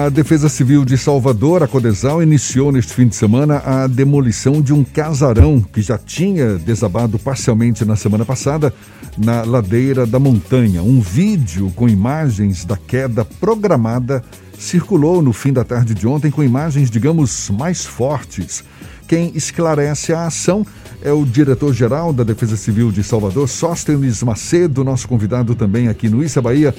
A 0.00 0.08
Defesa 0.08 0.48
Civil 0.48 0.82
de 0.82 0.96
Salvador, 0.96 1.62
a 1.62 1.68
Codesal, 1.68 2.22
iniciou 2.22 2.72
neste 2.72 2.94
fim 2.94 3.06
de 3.06 3.14
semana 3.14 3.58
a 3.58 3.86
demolição 3.86 4.62
de 4.62 4.72
um 4.72 4.82
casarão 4.82 5.60
que 5.60 5.82
já 5.82 5.98
tinha 5.98 6.54
desabado 6.56 7.18
parcialmente 7.18 7.84
na 7.84 7.96
semana 7.96 8.24
passada 8.24 8.72
na 9.18 9.42
ladeira 9.42 10.06
da 10.06 10.18
montanha. 10.18 10.82
Um 10.82 11.02
vídeo 11.02 11.70
com 11.76 11.86
imagens 11.86 12.64
da 12.64 12.78
queda 12.78 13.26
programada 13.26 14.24
circulou 14.58 15.20
no 15.20 15.34
fim 15.34 15.52
da 15.52 15.64
tarde 15.64 15.92
de 15.92 16.06
ontem 16.06 16.30
com 16.30 16.42
imagens, 16.42 16.90
digamos, 16.90 17.50
mais 17.50 17.84
fortes. 17.84 18.64
Quem 19.06 19.30
esclarece 19.34 20.14
a 20.14 20.26
ação 20.26 20.66
é 21.02 21.12
o 21.12 21.26
diretor-geral 21.26 22.10
da 22.10 22.24
Defesa 22.24 22.56
Civil 22.56 22.90
de 22.90 23.04
Salvador, 23.04 23.46
Sóstenes 23.50 24.22
Macedo, 24.22 24.82
nosso 24.82 25.06
convidado 25.06 25.54
também 25.54 25.88
aqui 25.88 26.08
no 26.08 26.24
Issa 26.24 26.40
Bahia. 26.40 26.74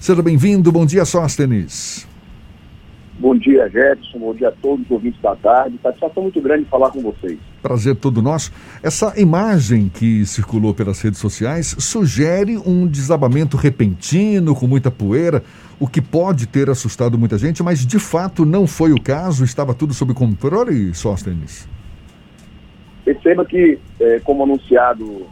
Seja 0.00 0.22
bem-vindo, 0.22 0.72
bom 0.72 0.86
dia, 0.86 1.04
Sóstenes. 1.04 2.08
Bom 3.18 3.34
dia, 3.34 3.68
Jetson. 3.68 4.18
Bom 4.18 4.32
dia 4.32 4.48
a 4.48 4.52
todos 4.52 4.86
os 4.86 4.90
ouvintes 4.92 5.20
da 5.20 5.34
tarde. 5.34 5.76
Satisfação 5.82 6.22
muito 6.22 6.40
grande 6.40 6.64
falar 6.66 6.90
com 6.90 7.02
vocês. 7.02 7.36
Prazer 7.60 7.96
todo 7.96 8.22
nosso. 8.22 8.52
Essa 8.80 9.20
imagem 9.20 9.88
que 9.88 10.24
circulou 10.24 10.72
pelas 10.72 11.00
redes 11.02 11.18
sociais 11.18 11.74
sugere 11.80 12.56
um 12.56 12.86
desabamento 12.86 13.56
repentino, 13.56 14.54
com 14.54 14.68
muita 14.68 14.88
poeira, 14.88 15.42
o 15.80 15.88
que 15.88 16.00
pode 16.00 16.46
ter 16.46 16.70
assustado 16.70 17.18
muita 17.18 17.36
gente, 17.36 17.60
mas 17.60 17.84
de 17.84 17.98
fato 17.98 18.46
não 18.46 18.68
foi 18.68 18.92
o 18.92 19.02
caso. 19.02 19.44
Estava 19.44 19.74
tudo 19.74 19.92
sob 19.92 20.14
controle, 20.14 20.94
Sóstenes? 20.94 21.68
Perceba 23.04 23.44
que, 23.44 23.80
é, 23.98 24.20
como 24.20 24.44
anunciado 24.44 25.26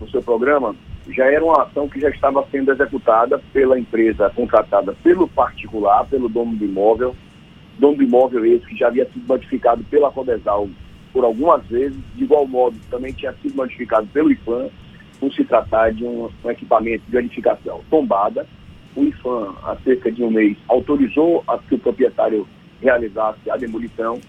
no 0.00 0.08
seu 0.10 0.22
programa, 0.22 0.76
já 1.08 1.24
era 1.26 1.44
uma 1.44 1.62
ação 1.62 1.88
que 1.88 2.00
já 2.00 2.08
estava 2.10 2.46
sendo 2.50 2.72
executada 2.72 3.38
pela 3.52 3.78
empresa 3.78 4.30
contratada 4.30 4.94
pelo 5.02 5.28
particular, 5.28 6.04
pelo 6.06 6.28
dono 6.28 6.56
do 6.56 6.64
imóvel, 6.64 7.14
dono 7.78 7.96
do 7.96 8.02
imóvel 8.02 8.44
esse 8.44 8.66
que 8.66 8.76
já 8.76 8.88
havia 8.88 9.06
sido 9.06 9.26
notificado 9.26 9.84
pela 9.84 10.10
Codesal 10.10 10.68
por 11.12 11.24
algumas 11.24 11.64
vezes, 11.66 11.96
de 12.14 12.24
igual 12.24 12.46
modo 12.46 12.76
também 12.90 13.12
tinha 13.12 13.32
sido 13.34 13.56
notificado 13.56 14.06
pelo 14.08 14.30
IFAM 14.30 14.68
por 15.18 15.32
se 15.32 15.44
tratar 15.44 15.92
de 15.92 16.04
um, 16.04 16.28
um 16.44 16.50
equipamento 16.50 17.04
de 17.06 17.12
verificação 17.12 17.80
tombada. 17.88 18.46
O 18.94 19.02
IFAM, 19.02 19.54
há 19.62 19.76
cerca 19.76 20.10
de 20.10 20.22
um 20.22 20.30
mês, 20.30 20.58
autorizou 20.68 21.42
a 21.46 21.56
que 21.58 21.74
o 21.74 21.78
proprietário 21.78 22.46
realizasse 22.82 23.50
a 23.50 23.56
demolição. 23.56 24.20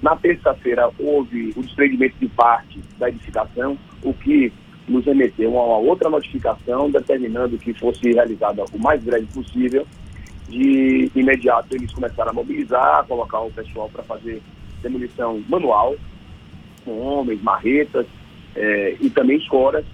Na 0.00 0.16
terça-feira 0.16 0.90
houve 0.98 1.52
o 1.56 1.62
desprendimento 1.62 2.14
de 2.18 2.28
parte 2.28 2.80
da 2.98 3.08
edificação, 3.08 3.78
o 4.02 4.14
que 4.14 4.52
nos 4.88 5.04
remeteu 5.04 5.52
uma 5.52 5.78
outra 5.78 6.10
notificação 6.10 6.90
determinando 6.90 7.56
que 7.58 7.72
fosse 7.74 8.12
realizada 8.12 8.64
o 8.72 8.78
mais 8.78 9.02
breve 9.02 9.26
possível. 9.26 9.86
De 10.48 11.10
imediato 11.14 11.74
eles 11.74 11.92
começaram 11.92 12.30
a 12.30 12.34
mobilizar, 12.34 13.06
colocar 13.06 13.40
o 13.40 13.50
pessoal 13.50 13.88
para 13.88 14.02
fazer 14.02 14.42
demolição 14.82 15.42
manual, 15.48 15.94
com 16.84 16.98
homens, 17.00 17.40
marretas 17.42 18.06
eh, 18.56 18.96
e 19.00 19.08
também 19.08 19.38
escoras. 19.38 19.84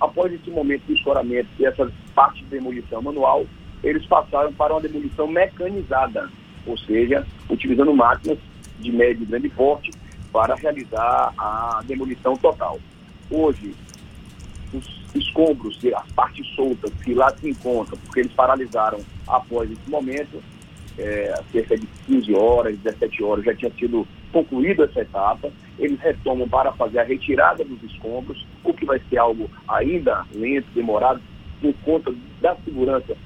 Após 0.00 0.32
esse 0.32 0.50
momento 0.50 0.82
de 0.86 0.94
escoramento 0.94 1.48
e 1.58 1.64
essa 1.64 1.90
parte 2.14 2.42
de 2.42 2.50
demolição 2.50 3.00
manual, 3.00 3.46
eles 3.82 4.04
passaram 4.06 4.52
para 4.52 4.74
uma 4.74 4.80
demolição 4.80 5.26
mecanizada, 5.26 6.28
ou 6.66 6.76
seja, 6.76 7.24
utilizando 7.48 7.94
máquinas 7.94 8.38
de 8.80 8.92
médio 8.92 9.22
e 9.22 9.26
grande 9.26 9.48
porte 9.48 9.90
para 10.32 10.54
realizar 10.54 11.32
a 11.38 11.80
demolição 11.86 12.36
total. 12.36 12.78
Hoje, 13.30 13.74
os 14.72 15.02
escombros, 15.14 15.78
as 15.94 16.12
partes 16.12 16.46
soltas 16.54 16.92
que 17.02 17.14
lá 17.14 17.30
se 17.36 17.50
encontram, 17.50 17.98
porque 17.98 18.20
eles 18.20 18.32
paralisaram 18.32 18.98
após 19.26 19.70
esse 19.70 19.90
momento, 19.90 20.42
é, 20.98 21.40
cerca 21.50 21.76
de 21.76 21.86
15 22.06 22.34
horas, 22.34 22.78
17 22.78 23.22
horas, 23.22 23.44
já 23.44 23.54
tinha 23.54 23.70
sido 23.72 24.06
concluída 24.32 24.84
essa 24.84 25.00
etapa. 25.00 25.50
Eles 25.78 25.98
retomam 26.00 26.48
para 26.48 26.72
fazer 26.72 27.00
a 27.00 27.04
retirada 27.04 27.64
dos 27.64 27.82
escombros, 27.82 28.46
o 28.64 28.72
que 28.72 28.84
vai 28.84 29.00
ser 29.08 29.18
algo 29.18 29.50
ainda 29.68 30.26
lento, 30.34 30.66
demorado, 30.74 31.20
por 31.60 31.74
conta 31.84 32.12
da 32.40 32.56
segurança, 32.56 33.16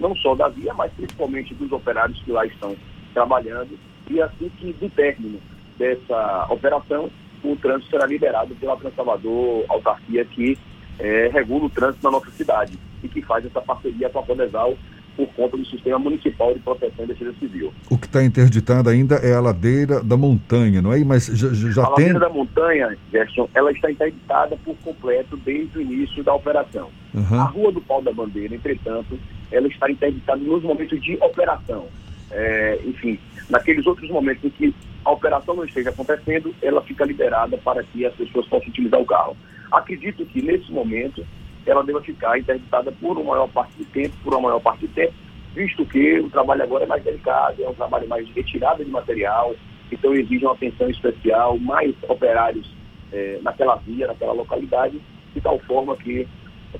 não 0.00 0.14
só 0.16 0.34
da 0.34 0.48
via, 0.48 0.74
mas 0.74 0.92
principalmente 0.92 1.54
dos 1.54 1.70
operários 1.70 2.20
que 2.22 2.32
lá 2.32 2.44
estão 2.44 2.76
trabalhando. 3.12 3.78
E 4.10 4.20
assim 4.20 4.50
que, 4.58 4.72
do 4.72 4.90
término 4.90 5.40
dessa 5.78 6.46
operação, 6.50 7.10
o 7.42 7.56
trânsito 7.56 7.90
será 7.90 8.06
liberado 8.06 8.54
pela 8.56 8.76
Transalvador 8.76 9.64
Autarquia, 9.68 10.24
que 10.24 10.58
é, 10.98 11.30
regula 11.32 11.66
o 11.66 11.70
trânsito 11.70 12.04
na 12.04 12.10
nossa 12.10 12.30
cidade 12.30 12.78
e 13.02 13.08
que 13.08 13.22
faz 13.22 13.44
essa 13.44 13.60
parceria 13.60 14.08
com 14.10 14.18
a 14.18 14.22
Podesal 14.22 14.76
por 15.16 15.28
conta 15.28 15.56
do 15.56 15.64
Sistema 15.66 15.98
Municipal 15.98 16.52
de 16.52 16.60
Proteção 16.60 17.04
e 17.04 17.08
Defesa 17.08 17.32
Civil. 17.38 17.72
O 17.88 17.96
que 17.96 18.06
está 18.06 18.24
interditado 18.24 18.88
ainda 18.88 19.16
é 19.16 19.34
a 19.34 19.40
ladeira 19.40 20.02
da 20.02 20.16
montanha, 20.16 20.82
não 20.82 20.92
é? 20.92 20.98
Mas 21.04 21.26
já, 21.26 21.52
já 21.52 21.82
a 21.82 21.86
tem... 21.92 22.06
ladeira 22.06 22.18
da 22.18 22.28
montanha, 22.28 22.96
Gerson, 23.12 23.48
ela 23.54 23.70
está 23.70 23.90
interditada 23.90 24.56
por 24.64 24.76
completo 24.78 25.36
desde 25.36 25.78
o 25.78 25.82
início 25.82 26.22
da 26.24 26.34
operação. 26.34 26.90
Uhum. 27.14 27.40
A 27.40 27.44
Rua 27.44 27.72
do 27.72 27.80
Pau 27.80 28.02
da 28.02 28.12
Bandeira, 28.12 28.54
entretanto, 28.54 29.18
ela 29.52 29.68
está 29.68 29.88
interditada 29.90 30.40
nos 30.40 30.62
momentos 30.62 31.00
de 31.00 31.16
operação. 31.20 31.86
É, 32.30 32.80
enfim, 32.84 33.18
naqueles 33.48 33.86
outros 33.86 34.10
momentos 34.10 34.44
em 34.44 34.50
que 34.50 34.74
a 35.04 35.12
operação 35.12 35.54
não 35.54 35.64
esteja 35.64 35.90
acontecendo, 35.90 36.52
ela 36.60 36.82
fica 36.82 37.04
liberada 37.04 37.56
para 37.58 37.84
que 37.84 38.04
as 38.04 38.14
pessoas 38.14 38.46
possam 38.46 38.68
utilizar 38.68 39.00
o 39.00 39.06
carro. 39.06 39.36
Acredito 39.76 40.24
que, 40.26 40.42
nesse 40.42 40.70
momento, 40.70 41.24
ela 41.66 41.82
deva 41.82 42.00
ficar 42.02 42.38
interditada 42.38 42.92
por 42.92 43.16
uma 43.16 43.32
maior 43.32 43.48
parte 43.48 43.76
do 43.76 43.84
tempo, 43.86 44.14
por 44.22 44.34
uma 44.34 44.42
maior 44.42 44.60
parte 44.60 44.86
do 44.86 44.92
tempo, 44.92 45.14
visto 45.54 45.84
que 45.86 46.20
o 46.20 46.30
trabalho 46.30 46.62
agora 46.62 46.84
é 46.84 46.86
mais 46.86 47.02
delicado, 47.02 47.62
é 47.62 47.68
um 47.68 47.74
trabalho 47.74 48.08
mais 48.08 48.26
de 48.26 48.32
retirada 48.32 48.84
de 48.84 48.90
material, 48.90 49.54
então 49.90 50.14
exige 50.14 50.44
uma 50.44 50.54
atenção 50.54 50.90
especial, 50.90 51.58
mais 51.58 51.94
operários 52.08 52.68
eh, 53.12 53.38
naquela 53.42 53.76
via, 53.76 54.06
naquela 54.06 54.32
localidade, 54.32 55.00
de 55.34 55.40
tal 55.40 55.58
forma 55.60 55.96
que 55.96 56.26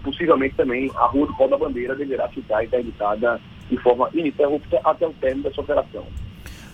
possivelmente 0.03 0.55
também 0.57 0.91
a 0.97 1.07
Rua 1.07 1.27
do 1.27 1.35
Pó 1.35 1.47
da 1.47 1.57
Bandeira 1.57 1.95
deverá 1.95 2.29
ficar 2.29 2.65
interditada 2.65 3.41
de 3.71 3.77
forma 3.79 4.11
ininterrupta 4.13 4.81
até 4.85 5.07
o 5.07 5.13
término 5.13 5.45
dessa 5.45 5.61
operação. 5.61 6.05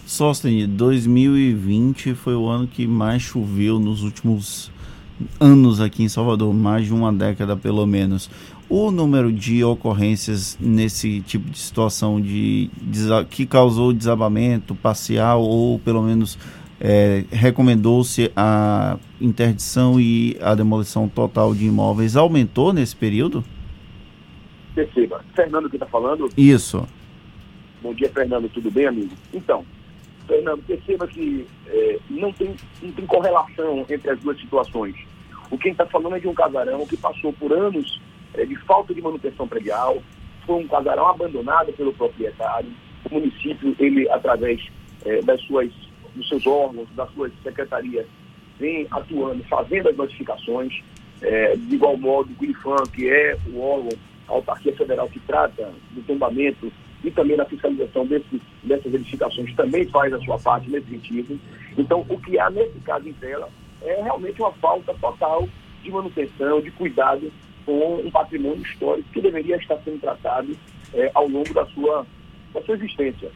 Sóstenes, 0.07 0.67
2020 0.67 2.15
foi 2.15 2.35
o 2.35 2.47
ano 2.47 2.67
que 2.67 2.87
mais 2.87 3.23
choveu 3.23 3.79
nos 3.79 4.03
últimos 4.03 4.73
anos 5.39 5.81
aqui 5.81 6.03
em 6.03 6.09
Salvador, 6.09 6.53
mais 6.53 6.87
de 6.87 6.93
uma 6.93 7.13
década 7.13 7.57
pelo 7.57 7.87
menos. 7.87 8.31
O 8.69 8.91
número 8.91 9.33
de 9.33 9.65
ocorrências 9.65 10.57
nesse 10.61 11.21
tipo 11.23 11.51
de 11.51 11.59
situação 11.59 12.21
de, 12.21 12.71
que 13.29 13.45
causou 13.45 13.93
desabamento 13.93 14.75
parcial 14.75 15.43
ou 15.43 15.79
pelo 15.81 16.03
menos 16.03 16.39
é, 16.81 17.25
recomendou-se 17.31 18.33
a 18.35 18.97
interdição 19.21 20.01
e 20.01 20.37
a 20.41 20.55
demolição 20.55 21.09
total 21.09 21.55
de 21.55 21.67
imóveis 21.67 22.17
aumentou 22.17 22.73
nesse 22.73 22.97
período? 22.97 23.45
Perceba. 24.75 25.23
Fernando 25.35 25.69
que 25.69 25.77
está 25.77 25.87
falando? 25.87 26.29
Isso. 26.37 26.87
Bom 27.83 27.93
dia, 27.93 28.09
Fernando. 28.09 28.49
Tudo 28.49 28.71
bem, 28.71 28.87
amigo? 28.87 29.11
Então, 29.35 29.65
Fernando, 30.31 30.63
perceba 30.63 31.09
que 31.09 31.45
é, 31.67 31.99
não, 32.09 32.33
tem, 32.33 32.55
não 32.81 32.93
tem 32.93 33.07
correlação 33.07 33.85
entre 33.91 34.11
as 34.11 34.21
duas 34.21 34.41
situações. 34.41 34.95
O 35.51 35.59
que 35.59 35.71
está 35.71 35.85
falando 35.87 36.15
é 36.15 36.21
de 36.21 36.29
um 36.29 36.35
casarão 36.35 36.87
que 36.87 36.97
passou 36.97 37.33
por 37.33 37.53
anos 37.53 38.01
é, 38.35 38.45
de 38.45 38.55
falta 38.59 38.95
de 38.95 39.03
manutenção 39.03 39.49
predial, 39.49 40.01
foi 40.47 40.55
um 40.55 40.69
casarão 40.69 41.09
abandonado 41.09 41.73
pelo 41.73 41.93
proprietário. 41.93 42.71
O 43.11 43.15
município, 43.15 43.75
ele, 43.81 44.09
através 44.09 44.65
é, 45.05 45.21
das 45.23 45.41
suas, 45.43 45.73
dos 46.15 46.29
seus 46.29 46.47
órgãos, 46.47 46.89
das 46.95 47.11
suas 47.13 47.33
secretarias, 47.43 48.07
vem 48.57 48.87
atuando, 48.89 49.43
fazendo 49.45 49.89
as 49.89 49.97
notificações, 49.97 50.81
é, 51.23 51.57
de 51.57 51.75
igual 51.75 51.97
modo 51.97 52.31
o 52.39 52.45
IFAM, 52.45 52.85
que 52.95 53.11
é 53.11 53.37
o 53.53 53.61
órgão, 53.61 53.99
a 54.31 54.35
autarquia 54.35 54.75
federal 54.77 55.09
que 55.09 55.21
trata 55.21 55.73
do 55.91 56.03
tombamento 56.03 56.73
e 57.03 57.11
também 57.11 57.37
na 57.37 57.45
fiscalização 57.45 58.07
desse, 58.07 58.41
dessas 58.63 58.93
edificações, 58.93 59.55
também 59.55 59.87
faz 59.87 60.13
a 60.13 60.21
sua 60.21 60.39
parte 60.39 60.71
nesse 60.71 60.89
sentido. 60.89 61.39
Então, 61.77 62.05
o 62.09 62.21
que 62.21 62.39
há 62.39 62.51
nesse 62.51 62.79
caso 62.81 63.09
em 63.09 63.13
tela 63.15 63.49
é 63.83 64.03
realmente 64.03 64.41
uma 64.41 64.53
falta 64.53 64.95
total 64.95 65.49
de 65.83 65.91
manutenção, 65.91 66.61
de 66.61 66.71
cuidado 66.71 67.33
com 67.65 67.97
um 67.97 68.11
patrimônio 68.11 68.63
histórico 68.63 69.09
que 69.13 69.21
deveria 69.21 69.57
estar 69.57 69.79
sendo 69.79 70.01
tratado 70.01 70.57
é, 70.95 71.11
ao 71.15 71.27
longo 71.27 71.53
da 71.55 71.65
sua, 71.67 72.07
da 72.53 72.63
sua 72.63 72.75
existência. 72.75 73.31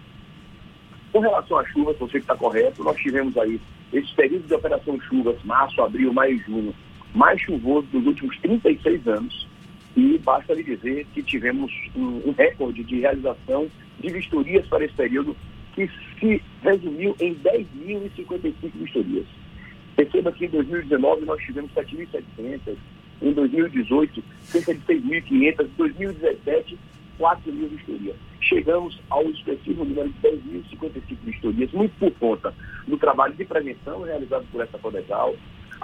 Com 1.13 1.21
relação 1.21 1.59
às 1.59 1.69
chuvas, 1.69 1.97
você 1.99 2.19
está 2.19 2.37
correto, 2.37 2.83
nós 2.85 2.97
tivemos 2.99 3.37
aí 3.39 3.61
esses 3.93 4.11
períodos 4.11 4.49
de 4.49 4.55
operação 4.55 5.01
chuvas, 5.01 5.37
março, 5.45 5.81
abril, 5.81 6.13
maio 6.13 6.37
e 6.37 6.39
junho, 6.41 6.75
mais 7.15 7.41
chuvoso 7.41 7.87
dos 7.87 8.07
últimos 8.07 8.37
36 8.41 9.07
anos. 9.07 9.49
E 9.96 10.19
basta 10.19 10.55
lhe 10.55 10.62
dizer 10.62 11.06
que 11.14 11.23
tivemos 11.23 11.73
um, 11.94 12.32
recorde 12.37 12.82
de 12.82 13.00
realização 13.00 13.70
de 14.00 14.11
vistorias 14.11 14.67
para 14.67 14.85
esse 14.85 14.94
período, 14.94 15.37
que 15.75 15.88
se 16.19 16.43
resumiu 16.62 17.17
em 17.20 17.35
10.055 17.37 18.55
vistorias. 18.75 19.26
Perceba 19.96 20.32
que 20.32 20.46
em 20.46 20.49
2019 20.49 21.25
nós 21.25 21.41
tivemos 21.43 21.70
7.700, 21.73 22.76
em 23.23 23.32
2018 23.32 24.25
cerca 24.43 24.75
de 24.75 24.81
6.500, 24.81 25.64
em 25.64 25.69
2017 25.76 26.79
4 27.19 27.52
mil 27.52 27.69
vistorias. 27.69 28.17
chegamos 28.41 29.00
ao 29.08 29.23
expressivo 29.31 29.85
número 29.85 30.08
de 30.08 30.29
10.055 30.29 31.00
vistorias, 31.25 31.73
muito 31.73 31.93
por 31.99 32.11
conta 32.12 32.55
do 32.87 32.99
trabalho 32.99 33.35
de 33.35 33.44
prevenção 33.44 34.02
realizado 34.02 34.44
por 34.50 34.61
essa 34.61 34.79
Codegal, 34.79 35.35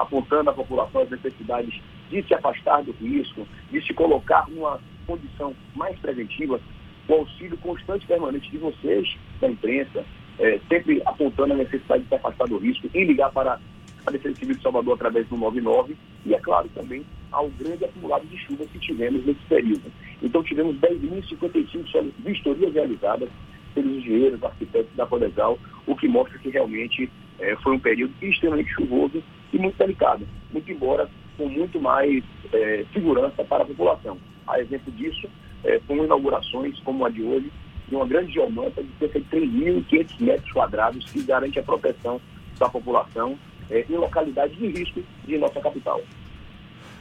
apontando 0.00 0.50
à 0.50 0.52
população 0.52 1.02
as 1.02 1.10
necessidades 1.10 1.80
de 2.10 2.22
se 2.22 2.34
afastar 2.34 2.82
do 2.82 2.92
risco, 2.92 3.46
de 3.70 3.86
se 3.86 3.92
colocar 3.92 4.48
numa 4.48 4.80
condição 5.06 5.54
mais 5.74 5.98
preventiva, 5.98 6.60
o 7.06 7.14
auxílio 7.14 7.56
constante 7.58 8.04
e 8.04 8.06
permanente 8.06 8.50
de 8.50 8.58
vocês, 8.58 9.16
da 9.40 9.48
imprensa, 9.48 10.04
é, 10.38 10.58
sempre 10.68 11.02
apontando 11.04 11.52
a 11.52 11.56
necessidade 11.56 12.02
de 12.04 12.08
se 12.08 12.14
afastar 12.14 12.48
do 12.48 12.58
risco 12.58 12.88
e 12.94 13.04
ligar 13.04 13.30
para 13.30 13.60
a 14.06 14.10
Defesa 14.10 14.36
Civil 14.36 14.56
de 14.56 14.62
Salvador 14.62 14.94
através 14.94 15.28
do 15.28 15.36
99 15.36 15.94
e, 16.24 16.34
é 16.34 16.38
claro, 16.38 16.68
também 16.74 17.04
ao 17.30 17.48
grande 17.50 17.84
acumulado 17.84 18.26
de 18.26 18.38
chuvas 18.38 18.68
que 18.70 18.78
tivemos 18.78 19.24
nesse 19.26 19.40
período. 19.48 19.92
Então, 20.22 20.42
tivemos 20.42 20.76
10.055 20.76 22.10
vistorias 22.20 22.72
realizadas 22.72 23.28
pelos 23.74 23.98
engenheiros, 23.98 24.42
arquitetos 24.42 24.94
da 24.96 25.06
Codesal, 25.06 25.58
o 25.86 25.94
que 25.94 26.08
mostra 26.08 26.38
que 26.38 26.48
realmente 26.48 27.10
é, 27.38 27.54
foi 27.56 27.74
um 27.74 27.78
período 27.78 28.12
extremamente 28.22 28.70
chuvoso 28.72 29.22
e 29.52 29.58
muito 29.58 29.76
delicado, 29.76 30.26
muito 30.52 30.70
embora 30.70 31.08
com 31.36 31.48
muito 31.48 31.80
mais 31.80 32.22
é, 32.52 32.84
segurança 32.92 33.44
para 33.44 33.62
a 33.62 33.66
população. 33.66 34.18
A 34.46 34.60
exemplo 34.60 34.92
disso, 34.92 35.28
é, 35.64 35.80
com 35.86 36.04
inaugurações 36.04 36.78
como 36.80 37.04
a 37.04 37.08
de 37.08 37.22
hoje, 37.22 37.50
de 37.88 37.96
uma 37.96 38.06
grande 38.06 38.32
geomanta 38.32 38.82
de 38.82 38.90
cerca 38.98 39.20
de 39.20 39.26
3.500 39.26 40.20
metros 40.20 40.52
quadrados 40.52 41.04
que 41.10 41.22
garante 41.22 41.58
a 41.58 41.62
proteção 41.62 42.20
da 42.58 42.68
população 42.68 43.38
é, 43.70 43.84
em 43.88 43.96
localidades 43.96 44.56
de 44.56 44.68
risco 44.68 45.02
de 45.26 45.38
nossa 45.38 45.60
capital. 45.60 46.00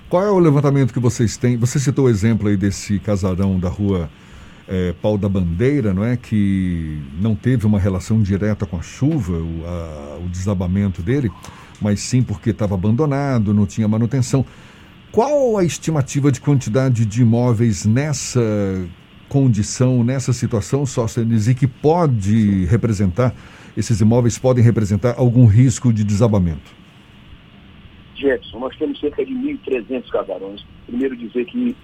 Qual 0.09 0.23
é 0.23 0.31
o 0.31 0.39
levantamento 0.39 0.91
que 0.91 0.99
vocês 0.99 1.37
têm? 1.37 1.57
Você 1.57 1.79
citou 1.79 2.05
o 2.05 2.09
exemplo 2.09 2.47
aí 2.47 2.57
desse 2.57 2.99
casarão 2.99 3.59
da 3.59 3.69
rua 3.69 4.09
é, 4.69 4.93
Pau 5.01 5.17
da 5.17 5.27
Bandeira, 5.27 5.93
não 5.93 6.03
é? 6.03 6.15
Que 6.15 7.01
não 7.19 7.35
teve 7.35 7.65
uma 7.65 7.79
relação 7.79 8.21
direta 8.21 8.65
com 8.65 8.77
a 8.77 8.81
chuva, 8.81 9.33
o, 9.33 9.65
a, 9.65 10.19
o 10.23 10.29
desabamento 10.29 11.01
dele, 11.01 11.31
mas 11.81 11.99
sim 11.99 12.21
porque 12.21 12.51
estava 12.51 12.75
abandonado, 12.75 13.53
não 13.53 13.65
tinha 13.65 13.87
manutenção. 13.87 14.45
Qual 15.11 15.57
a 15.57 15.63
estimativa 15.63 16.31
de 16.31 16.39
quantidade 16.39 17.03
de 17.03 17.21
imóveis 17.23 17.83
nessa 17.83 18.87
condição, 19.27 20.03
nessa 20.03 20.31
situação, 20.33 20.85
Sóstenes, 20.85 21.47
e 21.47 21.55
que 21.55 21.65
pode 21.65 22.65
representar, 22.65 23.33
esses 23.75 24.01
imóveis 24.01 24.37
podem 24.37 24.63
representar 24.63 25.15
algum 25.17 25.45
risco 25.45 25.91
de 25.91 26.03
desabamento? 26.03 26.77
Jefferson, 28.15 28.59
nós 28.59 28.75
temos 28.77 28.99
cerca 28.99 29.25
de 29.25 29.33
1.300 29.33 30.09
casarões. 30.11 30.63
Primeiro 30.85 31.15
dizer 31.15 31.45
que, 31.45 31.75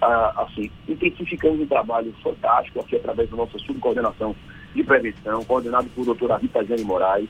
ah, 0.00 0.44
assim, 0.44 0.70
intensificamos 0.88 1.60
um 1.60 1.66
trabalho 1.66 2.12
fantástico 2.22 2.80
aqui 2.80 2.96
através 2.96 3.30
da 3.30 3.36
nossa 3.36 3.58
subcoordenação 3.58 4.34
de 4.74 4.84
prevenção, 4.84 5.44
coordenado 5.44 5.88
por 5.94 6.04
doutora 6.04 6.36
Rita 6.36 6.64
Jane 6.64 6.84
Moraes, 6.84 7.28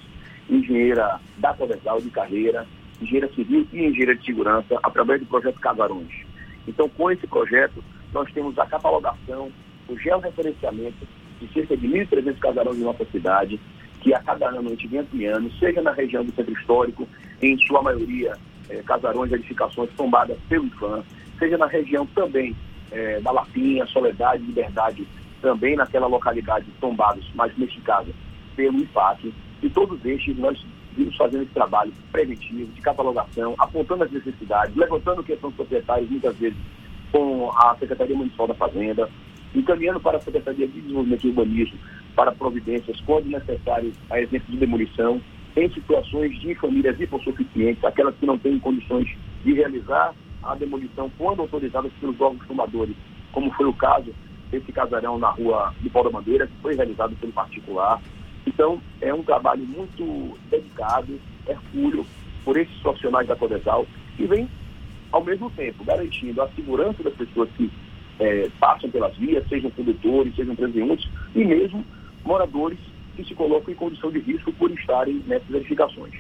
engenheira 0.50 1.20
da 1.38 1.54
Codesal 1.54 2.00
de 2.00 2.10
carreira, 2.10 2.66
engenheira 3.00 3.28
civil 3.34 3.66
e 3.72 3.84
engenheira 3.84 4.16
de 4.16 4.24
segurança, 4.24 4.78
através 4.82 5.20
do 5.20 5.26
projeto 5.26 5.60
Casarões. 5.60 6.12
Então, 6.66 6.88
com 6.88 7.10
esse 7.10 7.26
projeto, 7.26 7.82
nós 8.12 8.30
temos 8.32 8.58
a 8.58 8.66
catalogação, 8.66 9.52
o 9.88 9.96
georreferenciamento 9.98 11.06
de 11.40 11.52
cerca 11.52 11.76
de 11.76 11.86
1.300 11.86 12.38
casarões 12.38 12.78
em 12.78 12.84
nossa 12.84 13.04
cidade, 13.06 13.60
que 14.00 14.12
a 14.14 14.20
cada 14.20 14.48
ano 14.48 14.68
a 14.68 14.70
gente 14.70 14.88
vem 14.88 15.00
ampliando, 15.00 15.50
seja 15.58 15.82
na 15.82 15.92
região 15.92 16.24
do 16.24 16.34
centro 16.34 16.52
histórico, 16.54 17.08
em 17.42 17.56
sua 17.58 17.82
maioria 17.82 18.32
é, 18.68 18.82
casarões, 18.82 19.32
edificações 19.32 19.90
tombadas 19.96 20.36
pelo 20.48 20.66
IFAM, 20.66 21.04
seja 21.38 21.56
na 21.56 21.66
região 21.66 22.06
também 22.06 22.54
é, 22.90 23.20
da 23.20 23.30
Lapinha, 23.30 23.86
Soledade, 23.86 24.42
Liberdade, 24.42 25.06
também 25.40 25.76
naquela 25.76 26.06
localidade 26.06 26.66
tombados, 26.80 27.30
mas 27.34 27.56
neste 27.56 27.80
caso 27.80 28.12
pelo 28.54 28.78
IFAC. 28.78 29.32
E 29.62 29.70
todos 29.70 30.04
estes 30.04 30.36
nós 30.38 30.64
vimos 30.96 31.16
fazendo 31.16 31.42
esse 31.42 31.52
trabalho 31.52 31.92
preventivo, 32.10 32.72
de 32.72 32.80
catalogação, 32.80 33.54
apontando 33.58 34.04
as 34.04 34.10
necessidades, 34.10 34.74
levantando 34.74 35.22
questões 35.22 35.54
proprietárias, 35.54 36.08
muitas 36.10 36.36
vezes 36.36 36.58
com 37.12 37.50
a 37.50 37.76
Secretaria 37.78 38.16
Municipal 38.16 38.48
da 38.48 38.54
Fazenda, 38.54 39.08
encaminhando 39.54 40.00
para 40.00 40.18
a 40.18 40.20
Secretaria 40.20 40.66
de 40.66 40.80
Desenvolvimento 40.80 41.24
e 41.24 41.28
Urbanismo 41.28 41.78
para 42.14 42.32
providências, 42.32 43.00
quando 43.02 43.26
necessário, 43.26 43.92
a 44.10 44.20
exemplo 44.20 44.50
de 44.50 44.56
demolição, 44.56 45.20
em 45.54 45.70
situações 45.70 46.38
de 46.40 46.54
famílias 46.54 46.98
hipossuficientes, 47.00 47.82
aquelas 47.84 48.14
que 48.16 48.26
não 48.26 48.38
têm 48.38 48.58
condições 48.58 49.08
de 49.44 49.54
realizar 49.54 50.14
a 50.46 50.54
demolição 50.54 51.10
quando 51.18 51.40
autorizadas 51.40 51.92
pelos 52.00 52.20
órgãos 52.20 52.46
tomadores, 52.46 52.96
como 53.32 53.52
foi 53.52 53.66
o 53.66 53.72
caso 53.72 54.14
desse 54.50 54.72
casarão 54.72 55.18
na 55.18 55.30
rua 55.30 55.72
de 55.80 55.90
Paulo 55.90 56.10
Bandeira, 56.10 56.46
que 56.46 56.54
foi 56.62 56.74
realizado 56.74 57.16
pelo 57.16 57.32
particular. 57.32 58.00
Então, 58.46 58.80
é 59.00 59.12
um 59.12 59.22
trabalho 59.22 59.64
muito 59.64 60.38
dedicado, 60.48 61.18
hercúleo, 61.46 62.06
por 62.44 62.56
esses 62.56 62.76
profissionais 62.78 63.26
da 63.26 63.34
Codesal, 63.34 63.86
que 64.16 64.24
vem, 64.26 64.48
ao 65.10 65.22
mesmo 65.24 65.50
tempo, 65.50 65.84
garantindo 65.84 66.40
a 66.40 66.48
segurança 66.48 67.02
das 67.02 67.14
pessoas 67.14 67.48
que 67.56 67.70
é, 68.20 68.48
passam 68.60 68.88
pelas 68.88 69.16
vias, 69.16 69.46
sejam 69.48 69.70
condutores, 69.70 70.34
sejam 70.36 70.54
transeuntes, 70.54 71.10
e 71.34 71.44
mesmo 71.44 71.84
moradores 72.24 72.78
que 73.16 73.24
se 73.24 73.34
colocam 73.34 73.72
em 73.72 73.76
condição 73.76 74.10
de 74.10 74.20
risco 74.20 74.52
por 74.52 74.70
estarem 74.70 75.22
nessas 75.26 75.50
edificações. 75.50 76.14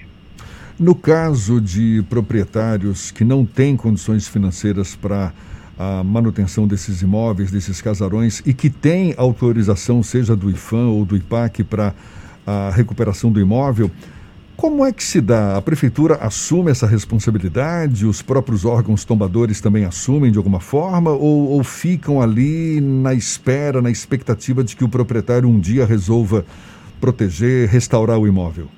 No 0.78 0.94
caso 0.94 1.58
de 1.58 2.04
proprietários 2.10 3.10
que 3.10 3.24
não 3.24 3.46
têm 3.46 3.78
condições 3.78 4.28
financeiras 4.28 4.94
para 4.94 5.32
a 5.78 6.04
manutenção 6.04 6.66
desses 6.66 7.00
imóveis, 7.00 7.50
desses 7.50 7.80
casarões, 7.80 8.42
e 8.44 8.52
que 8.52 8.68
têm 8.68 9.14
autorização, 9.16 10.02
seja 10.02 10.36
do 10.36 10.50
IFAM 10.50 10.88
ou 10.88 11.06
do 11.06 11.16
IPAC, 11.16 11.64
para 11.64 11.94
a 12.46 12.70
recuperação 12.70 13.32
do 13.32 13.40
imóvel, 13.40 13.90
como 14.54 14.84
é 14.84 14.92
que 14.92 15.02
se 15.02 15.18
dá? 15.18 15.56
A 15.56 15.62
prefeitura 15.62 16.16
assume 16.16 16.70
essa 16.70 16.86
responsabilidade? 16.86 18.04
Os 18.04 18.20
próprios 18.20 18.66
órgãos 18.66 19.02
tombadores 19.02 19.62
também 19.62 19.86
assumem 19.86 20.30
de 20.30 20.36
alguma 20.36 20.60
forma? 20.60 21.10
Ou, 21.10 21.52
ou 21.52 21.64
ficam 21.64 22.20
ali 22.20 22.82
na 22.82 23.14
espera, 23.14 23.80
na 23.80 23.90
expectativa 23.90 24.62
de 24.62 24.76
que 24.76 24.84
o 24.84 24.88
proprietário 24.88 25.48
um 25.48 25.58
dia 25.58 25.86
resolva 25.86 26.44
proteger, 27.00 27.66
restaurar 27.68 28.18
o 28.18 28.26
imóvel? 28.26 28.68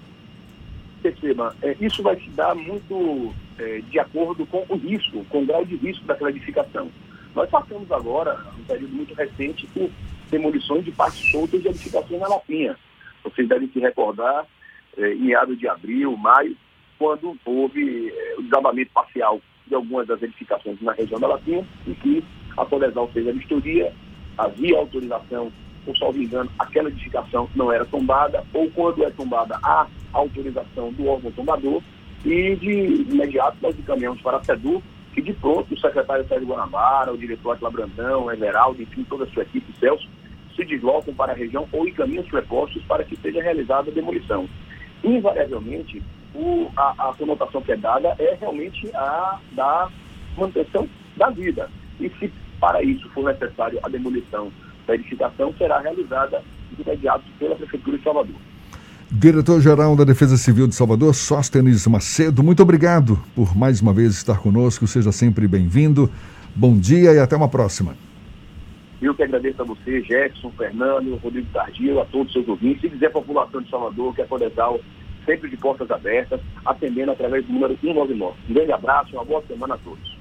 Perceba, 1.12 1.56
é, 1.62 1.74
isso 1.80 2.02
vai 2.02 2.16
se 2.16 2.28
dar 2.30 2.54
muito 2.54 3.32
é, 3.58 3.80
de 3.80 3.98
acordo 3.98 4.44
com 4.46 4.64
o 4.68 4.76
risco, 4.76 5.24
com 5.30 5.42
o 5.42 5.46
grau 5.46 5.64
de 5.64 5.76
risco 5.76 6.04
daquela 6.04 6.30
edificação. 6.30 6.90
Nós 7.34 7.48
passamos 7.48 7.90
agora, 7.90 8.38
um 8.58 8.64
período 8.64 8.94
muito 8.94 9.14
recente, 9.14 9.66
por 9.68 9.90
demolições 10.30 10.84
de 10.84 10.92
partes 10.92 11.30
soltas 11.30 11.62
de 11.62 11.68
edificações 11.68 12.20
na 12.20 12.28
Lapinha. 12.28 12.76
Vocês 13.24 13.48
devem 13.48 13.68
se 13.68 13.78
recordar, 13.80 14.46
é, 14.98 15.14
em 15.14 15.56
de 15.56 15.68
abril, 15.68 16.16
maio, 16.16 16.54
quando 16.98 17.36
houve 17.44 18.08
é, 18.08 18.34
o 18.38 18.42
desabamento 18.42 18.90
parcial 18.92 19.40
de 19.66 19.74
algumas 19.74 20.06
das 20.06 20.22
edificações 20.22 20.80
na 20.82 20.92
região 20.92 21.18
da 21.18 21.28
Lapinha 21.28 21.66
e 21.86 21.94
que 21.94 22.24
a 22.56 22.66
Colesal 22.66 23.08
fez 23.08 23.26
a 23.26 23.32
vistoria, 23.32 23.92
havia 24.36 24.76
autorização 24.76 25.50
por 25.84 25.96
salvo 25.96 26.20
engano, 26.20 26.50
aquela 26.58 26.90
edificação 26.90 27.48
não 27.54 27.72
era 27.72 27.84
tombada, 27.86 28.44
ou 28.52 28.70
quando 28.72 29.04
é 29.04 29.10
tombada, 29.10 29.58
há 29.62 29.86
autorização 30.12 30.92
do 30.92 31.06
órgão 31.06 31.30
tombador, 31.32 31.82
e 32.24 32.56
de 32.56 33.02
imediato 33.10 33.58
nós 33.62 33.78
encaminhamos 33.78 34.20
para 34.20 34.38
a 34.38 34.44
SEDU, 34.44 34.82
que 35.14 35.22
de 35.22 35.32
pronto 35.32 35.72
o 35.72 35.78
secretário 35.78 36.26
Sérgio 36.28 36.48
Guanabara, 36.48 37.12
o 37.12 37.18
diretor 37.18 37.52
Atila 37.52 37.70
Brandão, 37.70 38.30
Everaldo, 38.32 38.82
enfim, 38.82 39.04
toda 39.04 39.24
a 39.24 39.26
sua 39.28 39.42
equipe, 39.42 39.72
Celso, 39.78 40.08
se 40.54 40.64
deslocam 40.64 41.14
para 41.14 41.32
a 41.32 41.36
região 41.36 41.66
ou 41.72 41.86
encaminham 41.86 42.22
os 42.22 42.28
prepostos 42.28 42.82
para 42.84 43.04
que 43.04 43.16
seja 43.16 43.42
realizada 43.42 43.90
a 43.90 43.94
demolição. 43.94 44.48
Invariavelmente, 45.04 46.02
o, 46.34 46.68
a, 46.76 47.10
a 47.10 47.14
conotação 47.14 47.62
que 47.62 47.72
é 47.72 47.76
dada 47.76 48.14
é 48.18 48.36
realmente 48.40 48.90
a 48.94 49.38
da 49.52 49.88
manutenção 50.36 50.88
da 51.16 51.30
vida. 51.30 51.70
E 52.00 52.08
se 52.10 52.32
para 52.60 52.82
isso 52.82 53.08
for 53.10 53.24
necessário 53.24 53.78
a 53.82 53.88
demolição 53.88 54.52
da 54.86 54.94
edificação 54.94 55.54
será 55.56 55.78
realizada 55.80 56.42
de 56.72 56.82
imediato 56.82 57.24
pela 57.38 57.54
Prefeitura 57.54 57.98
de 57.98 58.04
Salvador. 58.04 58.36
Diretor-Geral 59.10 59.96
da 59.96 60.04
Defesa 60.04 60.36
Civil 60.36 60.66
de 60.66 60.74
Salvador, 60.74 61.14
Sóstenes 61.14 61.86
Macedo, 61.86 62.42
muito 62.42 62.62
obrigado 62.62 63.18
por 63.34 63.56
mais 63.56 63.80
uma 63.80 63.90
vez 63.90 64.12
estar 64.12 64.38
conosco. 64.38 64.86
Seja 64.86 65.10
sempre 65.10 65.48
bem-vindo. 65.48 66.10
Bom 66.54 66.78
dia 66.78 67.14
e 67.14 67.18
até 67.18 67.34
uma 67.34 67.48
próxima. 67.48 67.96
Eu 69.00 69.14
que 69.14 69.22
agradeço 69.22 69.62
a 69.62 69.64
você, 69.64 70.02
Jefferson, 70.02 70.50
Fernando, 70.50 71.16
Rodrigo 71.22 71.46
Tardio, 71.54 72.00
a 72.00 72.04
todos 72.04 72.26
os 72.26 72.32
seus 72.34 72.48
ouvintes. 72.48 72.98
Se 72.98 73.06
a 73.06 73.10
população 73.10 73.62
de 73.62 73.70
Salvador 73.70 74.14
que 74.14 74.20
a 74.20 74.26
Codetal 74.26 74.78
sempre 75.24 75.48
de 75.48 75.56
portas 75.56 75.90
abertas, 75.90 76.40
atendendo 76.64 77.12
através 77.12 77.46
do 77.46 77.52
número 77.52 77.78
199. 77.80 78.36
Um 78.48 78.54
grande 78.54 78.72
abraço 78.72 79.14
uma 79.14 79.24
boa 79.24 79.42
semana 79.46 79.74
a 79.74 79.78
todos. 79.78 80.17